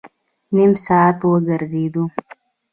[0.55, 2.03] نیم ساعت وګرځېدو.